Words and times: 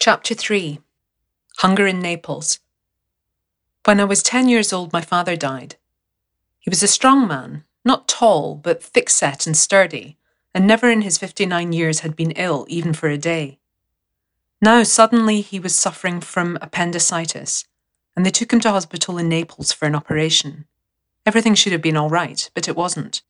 Chapter 0.00 0.32
3 0.32 0.78
Hunger 1.56 1.88
in 1.88 1.98
Naples. 1.98 2.60
When 3.84 3.98
I 3.98 4.04
was 4.04 4.22
10 4.22 4.48
years 4.48 4.72
old, 4.72 4.92
my 4.92 5.00
father 5.00 5.34
died. 5.34 5.74
He 6.60 6.70
was 6.70 6.84
a 6.84 6.86
strong 6.86 7.26
man, 7.26 7.64
not 7.84 8.06
tall, 8.06 8.54
but 8.54 8.80
thick 8.80 9.10
set 9.10 9.44
and 9.44 9.56
sturdy, 9.56 10.16
and 10.54 10.68
never 10.68 10.88
in 10.88 11.02
his 11.02 11.18
59 11.18 11.72
years 11.72 12.00
had 12.00 12.14
been 12.14 12.30
ill 12.36 12.64
even 12.68 12.92
for 12.92 13.08
a 13.08 13.18
day. 13.18 13.58
Now, 14.62 14.84
suddenly, 14.84 15.40
he 15.40 15.58
was 15.58 15.74
suffering 15.74 16.20
from 16.20 16.58
appendicitis, 16.62 17.64
and 18.14 18.24
they 18.24 18.30
took 18.30 18.52
him 18.52 18.60
to 18.60 18.70
hospital 18.70 19.18
in 19.18 19.28
Naples 19.28 19.72
for 19.72 19.86
an 19.86 19.96
operation. 19.96 20.66
Everything 21.26 21.56
should 21.56 21.72
have 21.72 21.82
been 21.82 21.96
all 21.96 22.08
right, 22.08 22.48
but 22.54 22.68
it 22.68 22.76
wasn't. 22.76 23.22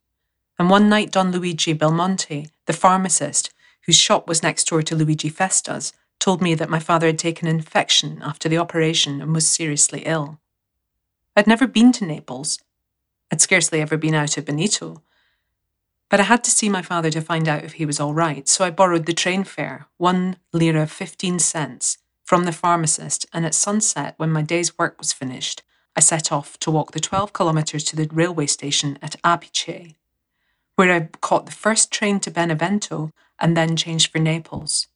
And 0.58 0.68
one 0.68 0.90
night, 0.90 1.12
Don 1.12 1.32
Luigi 1.32 1.72
Belmonte, 1.72 2.50
the 2.66 2.74
pharmacist, 2.74 3.54
whose 3.86 3.96
shop 3.96 4.28
was 4.28 4.42
next 4.42 4.64
door 4.64 4.82
to 4.82 4.94
Luigi 4.94 5.30
Festa's, 5.30 5.94
told 6.18 6.42
me 6.42 6.54
that 6.54 6.70
my 6.70 6.78
father 6.78 7.06
had 7.06 7.18
taken 7.18 7.48
an 7.48 7.56
infection 7.56 8.20
after 8.22 8.48
the 8.48 8.58
operation 8.58 9.20
and 9.20 9.34
was 9.34 9.46
seriously 9.46 10.02
ill. 10.04 10.40
I'd 11.36 11.46
never 11.46 11.66
been 11.66 11.92
to 11.92 12.04
Naples. 12.04 12.58
I'd 13.30 13.40
scarcely 13.40 13.80
ever 13.80 13.96
been 13.96 14.14
out 14.14 14.36
of 14.36 14.46
Bonito. 14.46 15.02
But 16.08 16.20
I 16.20 16.24
had 16.24 16.42
to 16.44 16.50
see 16.50 16.68
my 16.68 16.82
father 16.82 17.10
to 17.10 17.20
find 17.20 17.46
out 17.46 17.64
if 17.64 17.74
he 17.74 17.86
was 17.86 18.00
all 18.00 18.14
right, 18.14 18.48
so 18.48 18.64
I 18.64 18.70
borrowed 18.70 19.06
the 19.06 19.12
train 19.12 19.44
fare, 19.44 19.86
one 19.98 20.36
lira 20.52 20.86
fifteen 20.86 21.38
cents, 21.38 21.98
from 22.24 22.44
the 22.44 22.52
pharmacist, 22.52 23.26
and 23.32 23.46
at 23.46 23.54
sunset, 23.54 24.14
when 24.16 24.30
my 24.30 24.42
day's 24.42 24.78
work 24.78 24.98
was 24.98 25.12
finished, 25.12 25.62
I 25.96 26.00
set 26.00 26.30
off 26.30 26.58
to 26.60 26.70
walk 26.70 26.92
the 26.92 27.00
12 27.00 27.32
kilometres 27.32 27.84
to 27.84 27.96
the 27.96 28.08
railway 28.12 28.46
station 28.46 28.98
at 29.02 29.16
Apice, 29.24 29.94
where 30.76 30.92
I 30.92 31.08
caught 31.20 31.46
the 31.46 31.52
first 31.52 31.90
train 31.90 32.20
to 32.20 32.30
Benevento 32.30 33.10
and 33.40 33.56
then 33.56 33.76
changed 33.76 34.12
for 34.12 34.18
Naples. 34.18 34.86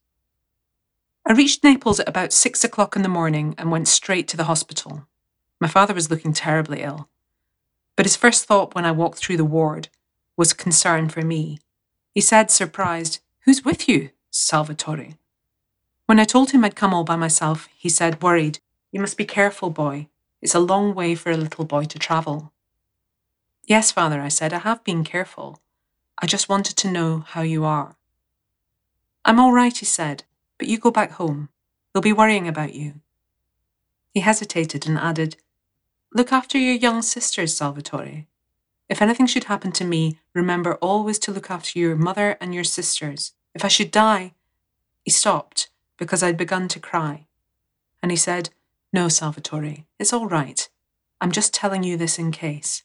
I 1.24 1.34
reached 1.34 1.62
Naples 1.62 2.00
at 2.00 2.08
about 2.08 2.32
six 2.32 2.64
o'clock 2.64 2.96
in 2.96 3.02
the 3.02 3.08
morning 3.08 3.54
and 3.56 3.70
went 3.70 3.86
straight 3.86 4.26
to 4.28 4.36
the 4.36 4.44
hospital. 4.44 5.06
My 5.60 5.68
father 5.68 5.94
was 5.94 6.10
looking 6.10 6.32
terribly 6.32 6.82
ill. 6.82 7.08
But 7.96 8.06
his 8.06 8.16
first 8.16 8.46
thought 8.46 8.74
when 8.74 8.84
I 8.84 8.90
walked 8.90 9.18
through 9.18 9.36
the 9.36 9.44
ward 9.44 9.88
was 10.36 10.52
concern 10.52 11.08
for 11.08 11.22
me. 11.22 11.60
He 12.12 12.20
said, 12.20 12.50
surprised, 12.50 13.20
Who's 13.44 13.64
with 13.64 13.88
you, 13.88 14.10
Salvatore? 14.30 15.16
When 16.06 16.18
I 16.18 16.24
told 16.24 16.50
him 16.50 16.64
I'd 16.64 16.74
come 16.74 16.92
all 16.92 17.04
by 17.04 17.16
myself, 17.16 17.68
he 17.76 17.88
said, 17.88 18.22
worried, 18.22 18.58
You 18.90 19.00
must 19.00 19.16
be 19.16 19.24
careful, 19.24 19.70
boy. 19.70 20.08
It's 20.40 20.54
a 20.54 20.60
long 20.60 20.94
way 20.94 21.14
for 21.14 21.30
a 21.30 21.36
little 21.36 21.64
boy 21.64 21.84
to 21.84 21.98
travel. 21.98 22.52
Yes, 23.64 23.92
father, 23.92 24.20
I 24.20 24.28
said, 24.28 24.52
I 24.52 24.58
have 24.58 24.82
been 24.82 25.04
careful. 25.04 25.60
I 26.18 26.26
just 26.26 26.48
wanted 26.48 26.76
to 26.78 26.90
know 26.90 27.20
how 27.28 27.42
you 27.42 27.64
are. 27.64 27.94
I'm 29.24 29.38
all 29.38 29.52
right, 29.52 29.76
he 29.76 29.86
said. 29.86 30.24
But 30.62 30.68
you 30.68 30.78
go 30.78 30.92
back 30.92 31.10
home. 31.14 31.48
They'll 31.92 32.02
be 32.02 32.12
worrying 32.12 32.46
about 32.46 32.72
you. 32.72 33.00
He 34.14 34.20
hesitated 34.20 34.86
and 34.86 34.96
added, 34.96 35.36
Look 36.14 36.30
after 36.30 36.56
your 36.56 36.76
young 36.76 37.02
sisters, 37.02 37.56
Salvatore. 37.56 38.28
If 38.88 39.02
anything 39.02 39.26
should 39.26 39.50
happen 39.50 39.72
to 39.72 39.84
me, 39.84 40.20
remember 40.32 40.76
always 40.76 41.18
to 41.18 41.32
look 41.32 41.50
after 41.50 41.80
your 41.80 41.96
mother 41.96 42.36
and 42.40 42.54
your 42.54 42.62
sisters. 42.62 43.32
If 43.56 43.64
I 43.64 43.66
should 43.66 43.90
die. 43.90 44.34
He 45.04 45.10
stopped 45.10 45.68
because 45.96 46.22
I'd 46.22 46.36
begun 46.36 46.68
to 46.68 46.78
cry. 46.78 47.26
And 48.00 48.12
he 48.12 48.16
said, 48.16 48.50
No, 48.92 49.08
Salvatore, 49.08 49.84
it's 49.98 50.12
all 50.12 50.28
right. 50.28 50.68
I'm 51.20 51.32
just 51.32 51.52
telling 51.52 51.82
you 51.82 51.96
this 51.96 52.20
in 52.20 52.30
case. 52.30 52.84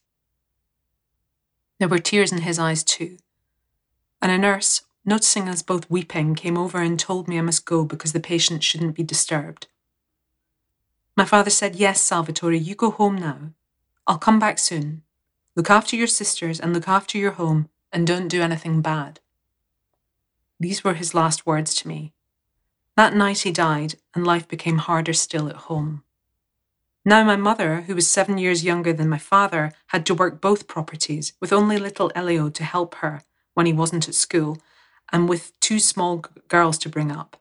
There 1.78 1.88
were 1.88 2.00
tears 2.00 2.32
in 2.32 2.42
his 2.42 2.58
eyes 2.58 2.84
too. 2.84 3.18
And 4.20 4.32
a 4.32 4.40
nurse, 4.40 4.82
noticing 5.08 5.48
us 5.48 5.64
both 5.64 5.90
weeping, 5.90 6.36
came 6.36 6.58
over 6.58 6.80
and 6.82 7.00
told 7.00 7.28
me 7.28 7.40
I 7.40 7.42
must 7.42 7.66
go 7.66 7.86
because 7.86 8.14
the 8.14 8.20
patient 8.20 8.62
shouldn't 8.62 8.96
be 8.96 9.04
disturbed. 9.04 9.68
My 11.16 11.26
father 11.26 11.50
said, 11.50 11.76
Yes, 11.76 12.02
Salvatore, 12.02 12.54
you 12.54 12.76
go 12.76 12.92
home 12.92 13.16
now. 13.16 13.54
I'll 14.06 14.20
come 14.20 14.38
back 14.38 14.60
soon. 14.60 15.02
Look 15.56 15.70
after 15.70 15.96
your 15.96 16.08
sisters 16.08 16.60
and 16.60 16.74
look 16.74 16.88
after 16.88 17.18
your 17.18 17.32
home 17.32 17.70
and 17.92 18.06
don't 18.06 18.28
do 18.28 18.42
anything 18.44 18.82
bad. 18.82 19.20
These 20.60 20.84
were 20.84 20.94
his 20.94 21.16
last 21.16 21.46
words 21.46 21.74
to 21.76 21.88
me. 21.88 22.14
That 22.96 23.16
night 23.16 23.40
he 23.40 23.52
died, 23.52 23.96
and 24.14 24.26
life 24.26 24.48
became 24.48 24.80
harder 24.80 25.14
still 25.14 25.48
at 25.48 25.68
home. 25.68 26.04
Now 27.06 27.24
my 27.24 27.36
mother, 27.38 27.82
who 27.82 27.96
was 27.96 28.10
seven 28.10 28.38
years 28.38 28.66
younger 28.66 28.92
than 28.92 29.08
my 29.08 29.18
father, 29.18 29.72
had 29.88 30.06
to 30.08 30.16
work 30.16 30.42
both 30.42 30.68
properties, 30.68 31.34
with 31.40 31.54
only 31.54 31.78
little 31.78 32.12
Elio 32.14 32.50
to 32.50 32.64
help 32.64 32.96
her 32.96 33.22
when 33.54 33.66
he 33.66 33.74
wasn't 33.74 34.10
at 34.10 34.16
school, 34.16 34.58
and 35.12 35.30
with 35.30 35.58
two 35.60 35.80
small 35.80 36.24
girls 36.48 36.78
to 36.80 36.90
bring 36.90 37.12
up. 37.12 37.38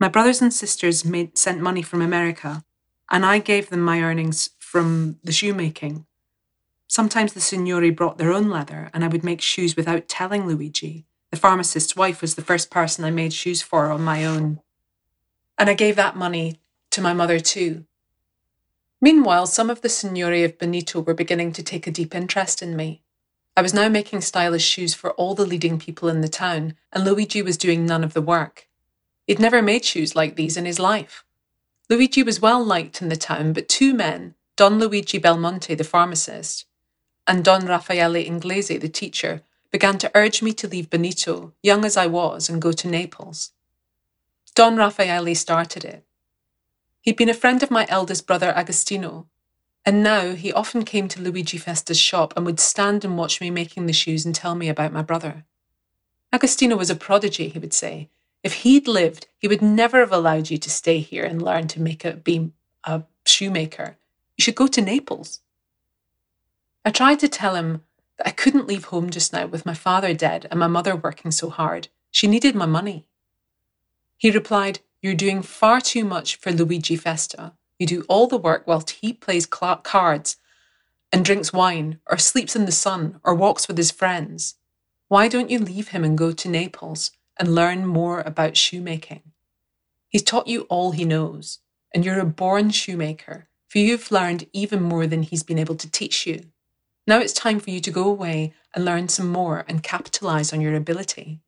My 0.00 0.08
brothers 0.08 0.42
and 0.42 0.52
sisters 0.52 1.04
made, 1.04 1.38
sent 1.38 1.60
money 1.60 1.82
from 1.82 2.02
America, 2.02 2.64
and 3.10 3.24
I 3.24 3.38
gave 3.38 3.70
them 3.70 3.80
my 3.80 4.02
earnings 4.02 4.50
from 4.58 5.18
the 5.22 5.32
shoemaking. 5.32 6.06
Sometimes 6.88 7.32
the 7.32 7.40
signori 7.40 7.90
brought 7.90 8.18
their 8.18 8.32
own 8.32 8.48
leather, 8.48 8.90
and 8.92 9.04
I 9.04 9.08
would 9.08 9.24
make 9.24 9.40
shoes 9.40 9.76
without 9.76 10.08
telling 10.08 10.46
Luigi. 10.46 11.06
The 11.30 11.38
pharmacist's 11.38 11.96
wife 11.96 12.20
was 12.20 12.34
the 12.34 12.42
first 12.42 12.70
person 12.70 13.04
I 13.04 13.10
made 13.10 13.32
shoes 13.32 13.62
for 13.62 13.90
on 13.90 14.02
my 14.02 14.24
own. 14.24 14.60
And 15.56 15.70
I 15.70 15.74
gave 15.74 15.96
that 15.96 16.16
money 16.16 16.60
to 16.90 17.00
my 17.00 17.12
mother 17.14 17.38
too. 17.38 17.84
Meanwhile, 19.00 19.46
some 19.46 19.70
of 19.70 19.80
the 19.80 19.88
signori 19.88 20.44
of 20.44 20.58
Bonito 20.58 21.00
were 21.00 21.14
beginning 21.14 21.52
to 21.54 21.62
take 21.62 21.86
a 21.86 21.90
deep 21.90 22.14
interest 22.14 22.62
in 22.62 22.76
me. 22.76 23.02
I 23.56 23.62
was 23.62 23.74
now 23.74 23.88
making 23.88 24.22
stylish 24.22 24.64
shoes 24.64 24.94
for 24.94 25.12
all 25.12 25.34
the 25.34 25.44
leading 25.44 25.78
people 25.78 26.08
in 26.08 26.22
the 26.22 26.28
town, 26.28 26.74
and 26.92 27.04
Luigi 27.04 27.42
was 27.42 27.58
doing 27.58 27.84
none 27.84 28.02
of 28.02 28.14
the 28.14 28.22
work. 28.22 28.68
He'd 29.26 29.38
never 29.38 29.60
made 29.60 29.84
shoes 29.84 30.16
like 30.16 30.36
these 30.36 30.56
in 30.56 30.64
his 30.64 30.78
life. 30.78 31.24
Luigi 31.90 32.22
was 32.22 32.40
well 32.40 32.64
liked 32.64 33.02
in 33.02 33.10
the 33.10 33.16
town, 33.16 33.52
but 33.52 33.68
two 33.68 33.92
men, 33.92 34.34
Don 34.56 34.78
Luigi 34.78 35.18
Belmonte, 35.18 35.74
the 35.74 35.84
pharmacist, 35.84 36.64
and 37.26 37.44
Don 37.44 37.66
Raffaele 37.66 38.24
Inglese, 38.24 38.80
the 38.80 38.88
teacher, 38.88 39.42
began 39.70 39.98
to 39.98 40.10
urge 40.14 40.42
me 40.42 40.52
to 40.54 40.68
leave 40.68 40.90
Bonito, 40.90 41.52
young 41.62 41.84
as 41.84 41.96
I 41.96 42.06
was, 42.06 42.48
and 42.48 42.62
go 42.62 42.72
to 42.72 42.88
Naples. 42.88 43.52
Don 44.54 44.76
Raffaele 44.76 45.34
started 45.34 45.84
it. 45.84 46.04
He'd 47.02 47.16
been 47.16 47.28
a 47.28 47.34
friend 47.34 47.62
of 47.62 47.70
my 47.70 47.86
eldest 47.88 48.26
brother 48.26 48.52
Agostino, 48.56 49.26
and 49.84 50.02
now 50.02 50.34
he 50.34 50.52
often 50.52 50.84
came 50.84 51.08
to 51.08 51.20
Luigi 51.20 51.58
Festa's 51.58 51.98
shop 51.98 52.32
and 52.36 52.46
would 52.46 52.60
stand 52.60 53.04
and 53.04 53.18
watch 53.18 53.40
me 53.40 53.50
making 53.50 53.86
the 53.86 53.92
shoes 53.92 54.24
and 54.24 54.34
tell 54.34 54.54
me 54.54 54.68
about 54.68 54.92
my 54.92 55.02
brother. 55.02 55.44
Agostino 56.32 56.76
was 56.76 56.90
a 56.90 56.94
prodigy, 56.94 57.48
he 57.48 57.58
would 57.58 57.74
say. 57.74 58.08
If 58.42 58.54
he'd 58.54 58.88
lived, 58.88 59.26
he 59.38 59.48
would 59.48 59.62
never 59.62 60.00
have 60.00 60.12
allowed 60.12 60.50
you 60.50 60.58
to 60.58 60.70
stay 60.70 60.98
here 60.98 61.24
and 61.24 61.42
learn 61.42 61.68
to 61.68 61.80
make 61.80 62.04
a 62.04 62.12
be 62.12 62.52
a 62.84 63.02
shoemaker. 63.26 63.96
You 64.36 64.42
should 64.42 64.54
go 64.54 64.66
to 64.66 64.80
Naples. 64.80 65.40
I 66.84 66.90
tried 66.90 67.20
to 67.20 67.28
tell 67.28 67.54
him 67.54 67.82
that 68.18 68.28
I 68.28 68.30
couldn't 68.30 68.66
leave 68.66 68.86
home 68.86 69.10
just 69.10 69.32
now 69.32 69.46
with 69.46 69.66
my 69.66 69.74
father 69.74 70.14
dead 70.14 70.46
and 70.50 70.58
my 70.58 70.66
mother 70.66 70.96
working 70.96 71.30
so 71.30 71.50
hard. 71.50 71.88
She 72.10 72.26
needed 72.26 72.54
my 72.54 72.66
money. 72.66 73.06
He 74.16 74.30
replied, 74.30 74.80
You're 75.00 75.14
doing 75.14 75.42
far 75.42 75.80
too 75.80 76.04
much 76.04 76.36
for 76.36 76.50
Luigi 76.50 76.96
Festa. 76.96 77.52
You 77.82 77.86
do 77.86 78.04
all 78.08 78.28
the 78.28 78.36
work 78.36 78.62
whilst 78.64 78.90
he 78.90 79.12
plays 79.12 79.44
cards 79.44 80.36
and 81.12 81.24
drinks 81.24 81.52
wine, 81.52 81.98
or 82.08 82.16
sleeps 82.16 82.54
in 82.54 82.64
the 82.64 82.70
sun, 82.70 83.18
or 83.24 83.34
walks 83.34 83.66
with 83.66 83.76
his 83.76 83.90
friends. 83.90 84.54
Why 85.08 85.26
don't 85.26 85.50
you 85.50 85.58
leave 85.58 85.88
him 85.88 86.04
and 86.04 86.16
go 86.16 86.30
to 86.30 86.48
Naples 86.48 87.10
and 87.40 87.56
learn 87.56 87.84
more 87.84 88.20
about 88.20 88.56
shoemaking? 88.56 89.22
He's 90.08 90.22
taught 90.22 90.46
you 90.46 90.60
all 90.70 90.92
he 90.92 91.04
knows, 91.04 91.58
and 91.92 92.04
you're 92.04 92.20
a 92.20 92.24
born 92.24 92.70
shoemaker, 92.70 93.48
for 93.66 93.78
you've 93.78 94.12
learned 94.12 94.46
even 94.52 94.80
more 94.80 95.08
than 95.08 95.24
he's 95.24 95.42
been 95.42 95.58
able 95.58 95.74
to 95.74 95.90
teach 95.90 96.24
you. 96.24 96.44
Now 97.08 97.18
it's 97.18 97.32
time 97.32 97.58
for 97.58 97.70
you 97.70 97.80
to 97.80 97.90
go 97.90 98.04
away 98.04 98.54
and 98.76 98.84
learn 98.84 99.08
some 99.08 99.26
more 99.26 99.64
and 99.66 99.82
capitalize 99.82 100.52
on 100.52 100.60
your 100.60 100.76
ability. 100.76 101.40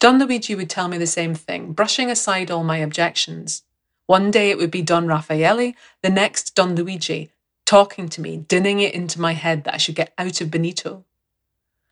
Don 0.00 0.18
Luigi 0.18 0.56
would 0.56 0.68
tell 0.68 0.88
me 0.88 0.98
the 0.98 1.06
same 1.06 1.36
thing, 1.36 1.72
brushing 1.72 2.10
aside 2.10 2.50
all 2.50 2.64
my 2.64 2.78
objections. 2.78 3.62
One 4.06 4.30
day 4.30 4.50
it 4.50 4.58
would 4.58 4.70
be 4.70 4.82
Don 4.82 5.08
Raffaele, 5.08 5.72
the 6.02 6.10
next 6.10 6.54
Don 6.54 6.76
Luigi, 6.76 7.30
talking 7.64 8.08
to 8.10 8.20
me, 8.20 8.36
dinning 8.36 8.78
it 8.80 8.94
into 8.94 9.20
my 9.20 9.32
head 9.32 9.64
that 9.64 9.74
I 9.74 9.78
should 9.78 9.96
get 9.96 10.14
out 10.16 10.40
of 10.40 10.50
Bonito. 10.50 11.04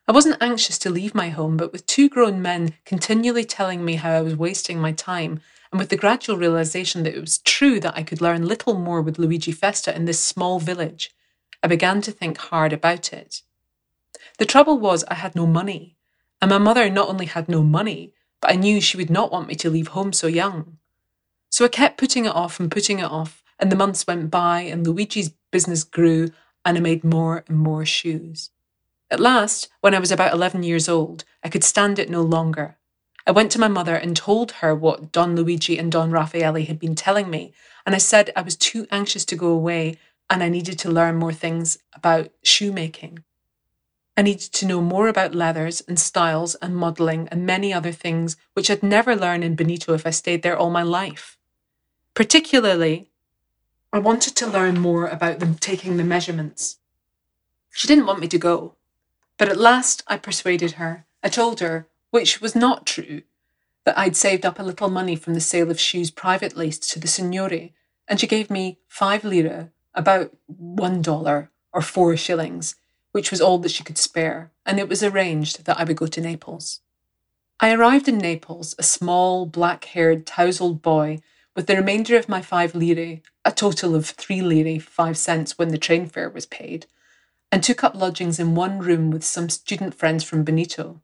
I 0.06 0.12
wasn't 0.12 0.40
anxious 0.40 0.78
to 0.78 0.90
leave 0.90 1.14
my 1.14 1.30
home, 1.30 1.56
but 1.56 1.72
with 1.72 1.86
two 1.86 2.08
grown 2.08 2.40
men 2.40 2.74
continually 2.84 3.44
telling 3.44 3.84
me 3.84 3.96
how 3.96 4.12
I 4.12 4.20
was 4.20 4.36
wasting 4.36 4.78
my 4.78 4.92
time, 4.92 5.40
and 5.72 5.80
with 5.80 5.88
the 5.88 5.96
gradual 5.96 6.36
realization 6.36 7.02
that 7.02 7.16
it 7.16 7.20
was 7.20 7.38
true 7.38 7.80
that 7.80 7.96
I 7.96 8.04
could 8.04 8.20
learn 8.20 8.46
little 8.46 8.74
more 8.74 9.02
with 9.02 9.18
Luigi 9.18 9.50
Festa 9.50 9.92
in 9.96 10.04
this 10.04 10.20
small 10.20 10.60
village, 10.60 11.10
I 11.64 11.66
began 11.66 12.00
to 12.02 12.12
think 12.12 12.36
hard 12.38 12.72
about 12.72 13.12
it. 13.12 13.42
The 14.38 14.44
trouble 14.44 14.78
was 14.78 15.02
I 15.08 15.14
had 15.14 15.34
no 15.34 15.46
money, 15.46 15.96
and 16.40 16.50
my 16.50 16.58
mother 16.58 16.88
not 16.90 17.08
only 17.08 17.26
had 17.26 17.48
no 17.48 17.64
money, 17.64 18.12
but 18.40 18.52
I 18.52 18.56
knew 18.56 18.80
she 18.80 18.98
would 18.98 19.10
not 19.10 19.32
want 19.32 19.48
me 19.48 19.56
to 19.56 19.70
leave 19.70 19.88
home 19.88 20.12
so 20.12 20.28
young. 20.28 20.78
So 21.54 21.64
I 21.64 21.68
kept 21.68 21.98
putting 21.98 22.24
it 22.24 22.34
off 22.34 22.58
and 22.58 22.68
putting 22.68 22.98
it 22.98 23.04
off, 23.04 23.40
and 23.60 23.70
the 23.70 23.76
months 23.76 24.08
went 24.08 24.28
by, 24.28 24.62
and 24.62 24.84
Luigi's 24.84 25.32
business 25.52 25.84
grew, 25.84 26.32
and 26.64 26.76
I 26.76 26.80
made 26.80 27.04
more 27.04 27.44
and 27.46 27.56
more 27.56 27.84
shoes. 27.84 28.50
At 29.08 29.20
last, 29.20 29.68
when 29.80 29.94
I 29.94 30.00
was 30.00 30.10
about 30.10 30.32
11 30.32 30.64
years 30.64 30.88
old, 30.88 31.22
I 31.44 31.48
could 31.48 31.62
stand 31.62 32.00
it 32.00 32.10
no 32.10 32.22
longer. 32.22 32.76
I 33.24 33.30
went 33.30 33.52
to 33.52 33.60
my 33.60 33.68
mother 33.68 33.94
and 33.94 34.16
told 34.16 34.50
her 34.62 34.74
what 34.74 35.12
Don 35.12 35.36
Luigi 35.36 35.78
and 35.78 35.92
Don 35.92 36.10
Raffaele 36.10 36.66
had 36.66 36.80
been 36.80 36.96
telling 36.96 37.30
me, 37.30 37.52
and 37.86 37.94
I 37.94 37.98
said 37.98 38.32
I 38.34 38.42
was 38.42 38.56
too 38.56 38.88
anxious 38.90 39.24
to 39.26 39.36
go 39.36 39.46
away 39.46 39.96
and 40.28 40.42
I 40.42 40.48
needed 40.48 40.76
to 40.80 40.90
learn 40.90 41.14
more 41.14 41.32
things 41.32 41.78
about 41.92 42.32
shoemaking. 42.42 43.22
I 44.16 44.22
needed 44.22 44.52
to 44.54 44.66
know 44.66 44.80
more 44.80 45.06
about 45.06 45.36
leathers 45.36 45.82
and 45.82 46.00
styles 46.00 46.56
and 46.56 46.74
modelling 46.74 47.28
and 47.28 47.46
many 47.46 47.72
other 47.72 47.92
things 47.92 48.36
which 48.54 48.72
I'd 48.72 48.82
never 48.82 49.14
learn 49.14 49.44
in 49.44 49.54
Bonito 49.54 49.94
if 49.94 50.04
I 50.04 50.10
stayed 50.10 50.42
there 50.42 50.56
all 50.56 50.70
my 50.70 50.82
life. 50.82 51.38
Particularly, 52.14 53.10
I 53.92 53.98
wanted 53.98 54.36
to 54.36 54.46
learn 54.46 54.78
more 54.78 55.08
about 55.08 55.40
them 55.40 55.56
taking 55.56 55.96
the 55.96 56.04
measurements. 56.04 56.78
She 57.70 57.88
didn't 57.88 58.06
want 58.06 58.20
me 58.20 58.28
to 58.28 58.38
go, 58.38 58.76
but 59.36 59.48
at 59.48 59.56
last 59.56 60.04
I 60.06 60.16
persuaded 60.16 60.72
her. 60.72 61.06
I 61.24 61.28
told 61.28 61.58
her, 61.58 61.88
which 62.10 62.40
was 62.40 62.54
not 62.54 62.86
true, 62.86 63.22
that 63.84 63.98
I'd 63.98 64.14
saved 64.14 64.46
up 64.46 64.60
a 64.60 64.62
little 64.62 64.88
money 64.88 65.16
from 65.16 65.34
the 65.34 65.40
sale 65.40 65.72
of 65.72 65.80
shoes 65.80 66.12
privately 66.12 66.70
to 66.70 67.00
the 67.00 67.08
signore, 67.08 67.70
and 68.06 68.20
she 68.20 68.28
gave 68.28 68.48
me 68.48 68.78
five 68.86 69.24
lire, 69.24 69.72
about 69.92 70.36
one 70.46 71.02
dollar 71.02 71.50
or 71.72 71.82
four 71.82 72.16
shillings, 72.16 72.76
which 73.10 73.32
was 73.32 73.40
all 73.40 73.58
that 73.58 73.72
she 73.72 73.82
could 73.82 73.98
spare, 73.98 74.52
and 74.64 74.78
it 74.78 74.88
was 74.88 75.02
arranged 75.02 75.64
that 75.64 75.80
I 75.80 75.84
would 75.84 75.96
go 75.96 76.06
to 76.06 76.20
Naples. 76.20 76.80
I 77.58 77.72
arrived 77.72 78.06
in 78.06 78.18
Naples, 78.18 78.76
a 78.78 78.84
small, 78.84 79.46
black 79.46 79.84
haired, 79.86 80.26
tousled 80.26 80.80
boy, 80.80 81.20
with 81.54 81.66
the 81.66 81.76
remainder 81.76 82.16
of 82.16 82.28
my 82.28 82.42
five 82.42 82.74
lire, 82.74 83.20
a 83.44 83.52
total 83.52 83.94
of 83.94 84.06
three 84.06 84.42
lire, 84.42 84.80
five 84.80 85.16
cents 85.16 85.56
when 85.58 85.68
the 85.68 85.78
train 85.78 86.06
fare 86.06 86.30
was 86.30 86.46
paid, 86.46 86.86
and 87.52 87.62
took 87.62 87.84
up 87.84 87.94
lodgings 87.94 88.40
in 88.40 88.54
one 88.54 88.78
room 88.80 89.10
with 89.10 89.24
some 89.24 89.48
student 89.48 89.94
friends 89.94 90.24
from 90.24 90.44
Bonito. 90.44 91.00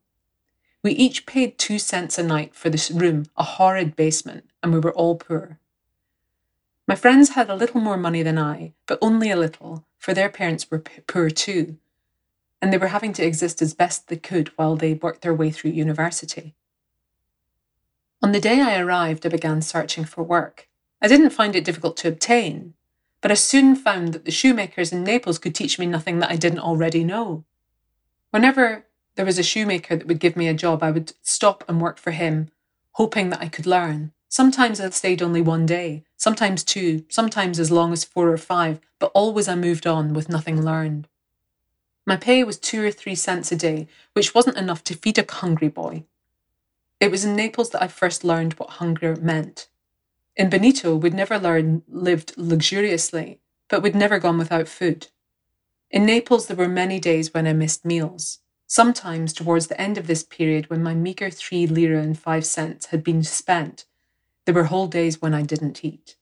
We 0.82 0.93
each 0.93 1.26
paid 1.26 1.58
two 1.58 1.79
cents 1.79 2.19
a 2.19 2.23
night 2.23 2.55
for 2.55 2.70
this 2.70 2.91
room, 2.91 3.26
a 3.37 3.44
horrid 3.44 3.94
basement, 3.94 4.50
and 4.62 4.73
we 4.73 4.81
were 4.81 4.94
all 4.94 5.17
poor. 5.17 5.58
My 6.88 6.96
friends 6.96 7.31
had 7.31 7.49
a 7.49 7.55
little 7.55 7.81
more 7.81 7.96
money 7.96 8.23
than 8.23 8.38
I, 8.38 8.73
but 8.87 8.99
only 9.00 9.31
a 9.31 9.37
little, 9.37 9.85
for 9.99 10.14
their 10.14 10.29
parents 10.29 10.70
were 10.70 10.81
p- 10.81 11.03
poor 11.06 11.31
too, 11.31 11.76
and 12.61 12.73
they 12.73 12.79
were 12.79 12.88
having 12.88 13.12
to 13.14 13.25
exist 13.25 13.62
as 13.62 13.75
best 13.75 14.08
they 14.08 14.17
could 14.17 14.49
while 14.56 14.75
they 14.75 14.94
worked 14.94 15.23
their 15.23 15.35
way 15.35 15.50
through 15.50 15.70
university. 15.70 16.55
On 18.22 18.32
the 18.32 18.40
day 18.40 18.61
I 18.61 18.78
arrived, 18.78 19.25
I 19.25 19.31
began 19.31 19.62
searching 19.62 20.05
for 20.05 20.22
work. 20.22 20.69
I 21.00 21.08
didn't 21.08 21.31
find 21.31 21.56
it 21.56 21.64
difficult 21.64 21.96
to 21.99 22.08
obtain, 22.08 22.75
but 23.22 23.31
I 23.31 23.34
soon 23.34 23.75
found 23.75 24.12
that 24.12 24.26
the 24.26 24.31
shoemakers 24.31 24.93
in 24.93 25.02
Naples 25.02 25.38
could 25.38 25.55
teach 25.55 25.78
me 25.78 25.87
nothing 25.87 26.19
that 26.19 26.31
I 26.31 26.37
didn't 26.37 26.58
already 26.58 27.02
know. 27.02 27.44
Whenever 28.31 28.84
there 29.14 29.25
was 29.25 29.38
a 29.38 29.43
shoemaker 29.43 29.96
that 29.96 30.06
would 30.06 30.20
give 30.20 30.37
me 30.37 30.49
a 30.49 30.55
job, 30.55 30.82
I 30.82 30.90
would 30.90 31.14
stop 31.22 31.64
and 31.67 31.81
work 31.81 31.99
for 31.99 32.11
him, 32.11 32.50
hoping 32.93 33.31
that 33.31 33.40
I 33.40 33.49
could 33.49 33.67
learn. 33.67 34.12
Sometimes 34.28 34.81
I 34.81 34.90
stayed 34.90 35.22
only 35.22 35.40
one 35.40 35.64
day, 35.64 36.05
sometimes 36.17 36.62
two, 36.62 37.05
sometimes 37.08 37.58
as 37.58 37.70
long 37.70 37.93
as 37.93 38.05
four 38.05 38.31
or 38.31 38.38
five, 38.38 38.81
but 38.99 39.11
always 39.14 39.49
I 39.49 39.55
moved 39.55 39.87
on 39.87 40.12
with 40.12 40.28
nothing 40.28 40.62
learned. 40.62 41.08
My 42.06 42.17
pay 42.17 42.44
was 42.44 42.58
two 42.58 42.84
or 42.84 42.90
three 42.90 43.14
cents 43.14 43.50
a 43.50 43.56
day, 43.56 43.88
which 44.12 44.34
wasn't 44.34 44.58
enough 44.58 44.84
to 44.84 44.94
feed 44.94 45.19
a 45.19 45.25
hungry 45.28 45.69
boy. 45.69 46.05
It 47.00 47.11
was 47.11 47.25
in 47.25 47.35
Naples 47.35 47.70
that 47.70 47.82
I 47.82 47.88
first 47.88 48.25
learned 48.25 48.52
what 48.55 48.70
hunger 48.70 49.17
meant. 49.17 49.69
In 50.37 50.50
Bonito, 50.50 50.94
we'd 50.94 51.14
never 51.14 51.38
learned, 51.38 51.82
lived 51.88 52.35
luxuriously, 52.37 53.41
but 53.69 53.82
we'd 53.82 53.94
never 53.94 54.19
gone 54.19 54.37
without 54.37 54.69
food. 54.69 55.08
In 55.91 56.05
Naples, 56.05 56.47
there 56.47 56.56
were 56.56 56.69
many 56.69 57.00
days 57.00 57.32
when 57.32 57.47
I 57.47 57.55
missed 57.55 57.87
meals. 57.87 58.41
Sometimes, 58.67 59.32
towards 59.32 59.67
the 59.67 59.81
end 59.81 59.99
of 59.99 60.06
this 60.06 60.23
period, 60.23 60.69
when 60.69 60.82
my 60.82 60.94
meagre 60.94 61.31
three 61.31 61.67
lira 61.67 62.00
and 62.00 62.19
five 62.19 62.44
cents 62.44 62.87
had 62.87 63.03
been 63.03 63.25
spent, 63.25 63.87
there 64.44 64.55
were 64.55 64.64
whole 64.64 64.87
days 64.87 65.20
when 65.23 65.35
I 65.35 65.43
didn't 65.43 65.85
eat. 65.85 66.17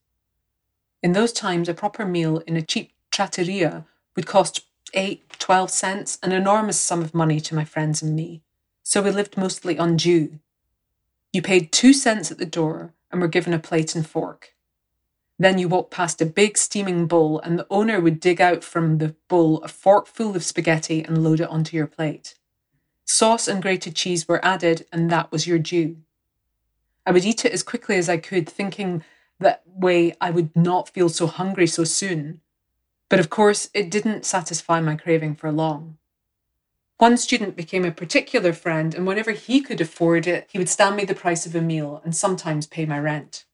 In 1.03 1.13
those 1.13 1.33
times, 1.33 1.69
a 1.69 1.75
proper 1.75 2.07
meal 2.07 2.39
in 2.47 2.57
a 2.57 2.63
cheap 2.63 2.93
trattoria 3.11 3.85
would 4.15 4.27
cost 4.27 4.65
eight, 4.95 5.29
twelve 5.39 5.71
cents, 5.71 6.19
an 6.23 6.33
enormous 6.33 6.81
sum 6.81 7.03
of 7.03 7.15
money 7.15 7.41
to 7.41 7.55
my 7.55 7.65
friends 7.65 8.01
and 8.01 8.17
me. 8.17 8.43
So 8.83 9.03
we 9.03 9.11
lived 9.11 9.37
mostly 9.37 9.79
on 9.79 9.97
due. 9.97 10.39
You 11.33 11.43
paid 11.43 11.73
two 11.73 11.93
cents 11.93 12.31
at 12.31 12.39
the 12.39 12.47
door 12.47 12.95
and 13.11 13.21
were 13.21 13.29
given 13.29 13.53
a 13.53 13.59
plate 13.59 13.95
and 13.95 14.07
fork. 14.07 14.55
Then 15.39 15.59
you 15.59 15.69
walked 15.69 15.93
past 15.93 16.21
a 16.21 16.27
big 16.27 16.59
steaming 16.59 17.07
bowl, 17.07 17.39
and 17.41 17.59
the 17.59 17.67
owner 17.71 18.01
would 18.01 18.19
dig 18.19 18.41
out 18.41 18.65
from 18.65 18.99
the 18.99 19.15
bowl 19.29 19.59
a 19.63 19.69
fork 19.69 20.07
full 20.07 20.35
of 20.35 20.43
spaghetti 20.45 21.05
and 21.05 21.23
load 21.23 21.41
it 21.41 21.49
onto 21.49 21.77
your 21.77 21.87
plate. 21.87 22.35
Sauce 23.05 23.47
and 23.47 23.63
grated 23.63 23.95
cheese 23.95 24.27
were 24.27 24.45
added, 24.45 24.87
and 24.93 25.11
that 25.11 25.31
was 25.31 25.47
your 25.47 25.59
due. 25.59 25.99
I 27.07 27.13
would 27.13 27.25
eat 27.25 27.45
it 27.45 27.53
as 27.53 27.63
quickly 27.63 27.97
as 27.97 28.09
I 28.09 28.17
could, 28.17 28.49
thinking 28.49 29.05
that 29.39 29.63
way 29.67 30.15
I 30.21 30.31
would 30.31 30.55
not 30.57 30.89
feel 30.89 31.09
so 31.09 31.27
hungry 31.29 31.69
so 31.69 31.85
soon. 31.85 32.41
But 33.09 33.21
of 33.21 33.31
course, 33.31 33.71
it 33.73 33.91
didn't 33.91 34.27
satisfy 34.27 34.81
my 34.81 34.97
craving 34.97 35.37
for 35.37 35.53
long. 35.53 35.98
One 36.99 37.17
student 37.17 37.55
became 37.55 37.85
a 37.85 37.93
particular 37.93 38.53
friend, 38.53 38.93
and 38.93 39.07
whenever 39.07 39.31
he 39.31 39.61
could 39.61 39.81
afford 39.81 40.27
it, 40.27 40.49
he 40.51 40.59
would 40.59 40.69
stand 40.69 40.97
me 40.97 41.05
the 41.05 41.15
price 41.15 41.47
of 41.47 41.55
a 41.55 41.61
meal 41.61 42.03
and 42.05 42.15
sometimes 42.15 42.67
pay 42.67 42.87
my 42.87 42.99
rent. 42.99 43.45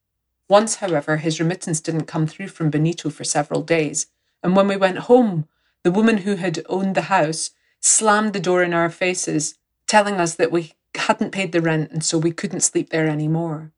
Once, 0.48 0.76
however, 0.76 1.18
his 1.18 1.38
remittance 1.38 1.80
didn't 1.80 2.06
come 2.06 2.26
through 2.26 2.48
from 2.48 2.70
Bonito 2.70 3.10
for 3.10 3.24
several 3.24 3.62
days, 3.62 4.06
and 4.42 4.56
when 4.56 4.66
we 4.66 4.76
went 4.76 5.10
home, 5.10 5.46
the 5.82 5.90
woman 5.90 6.18
who 6.18 6.36
had 6.36 6.64
owned 6.70 6.94
the 6.94 7.02
house 7.02 7.50
slammed 7.80 8.32
the 8.32 8.40
door 8.40 8.62
in 8.62 8.72
our 8.72 8.88
faces, 8.88 9.58
telling 9.86 10.14
us 10.14 10.34
that 10.36 10.50
we 10.50 10.72
hadn't 10.94 11.32
paid 11.32 11.52
the 11.52 11.60
rent 11.60 11.90
and 11.90 12.02
so 12.02 12.16
we 12.16 12.32
couldn't 12.32 12.60
sleep 12.60 12.88
there 12.88 13.06
any 13.06 13.28
more. 13.28 13.72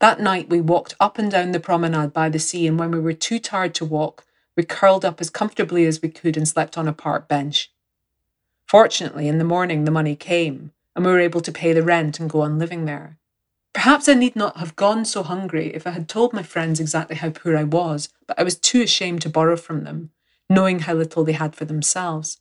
That 0.00 0.20
night 0.20 0.50
we 0.50 0.60
walked 0.60 0.96
up 0.98 1.18
and 1.18 1.30
down 1.30 1.52
the 1.52 1.60
promenade 1.60 2.12
by 2.12 2.28
the 2.28 2.40
sea, 2.40 2.66
and 2.66 2.80
when 2.80 2.90
we 2.90 2.98
were 2.98 3.12
too 3.12 3.38
tired 3.38 3.74
to 3.76 3.84
walk, 3.84 4.24
we 4.56 4.64
curled 4.64 5.04
up 5.04 5.20
as 5.20 5.30
comfortably 5.30 5.86
as 5.86 6.02
we 6.02 6.08
could 6.08 6.36
and 6.36 6.48
slept 6.48 6.76
on 6.76 6.88
a 6.88 6.92
park 6.92 7.28
bench. 7.28 7.71
Fortunately, 8.72 9.28
in 9.28 9.36
the 9.36 9.44
morning 9.44 9.84
the 9.84 9.90
money 9.90 10.16
came, 10.16 10.72
and 10.96 11.04
we 11.04 11.12
were 11.12 11.20
able 11.20 11.42
to 11.42 11.52
pay 11.52 11.74
the 11.74 11.82
rent 11.82 12.18
and 12.18 12.30
go 12.30 12.40
on 12.40 12.58
living 12.58 12.86
there. 12.86 13.18
Perhaps 13.74 14.08
I 14.08 14.14
need 14.14 14.34
not 14.34 14.56
have 14.56 14.76
gone 14.76 15.04
so 15.04 15.22
hungry 15.22 15.74
if 15.74 15.86
I 15.86 15.90
had 15.90 16.08
told 16.08 16.32
my 16.32 16.42
friends 16.42 16.80
exactly 16.80 17.16
how 17.16 17.28
poor 17.28 17.54
I 17.54 17.64
was, 17.64 18.08
but 18.26 18.40
I 18.40 18.42
was 18.44 18.56
too 18.56 18.80
ashamed 18.80 19.20
to 19.22 19.28
borrow 19.28 19.58
from 19.58 19.84
them, 19.84 20.08
knowing 20.48 20.78
how 20.78 20.94
little 20.94 21.22
they 21.22 21.34
had 21.34 21.54
for 21.54 21.66
themselves. 21.66 22.40